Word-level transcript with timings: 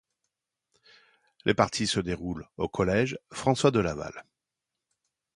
Les 1.45 1.53
parties 1.53 1.85
se 1.85 1.99
déroulent 1.99 2.49
au 2.57 2.67
Collège 2.67 3.19
François-de-Laval. 3.31 4.25